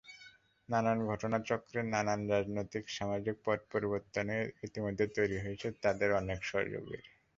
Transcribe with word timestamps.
নানা 0.69 0.91
ঘটনাচক্রে, 1.07 1.81
নানা 1.93 2.13
রাজনৈতিক, 2.29 2.83
সামাজিক 2.89 3.35
পটপরিবর্তনে 3.45 4.35
ইতিমধ্যে 4.63 5.05
তৈরি 5.17 5.37
হয়েছে 5.39 5.67
তাদের 5.83 6.09
অনেক 6.21 6.39
সহযোগীর। 6.45 7.03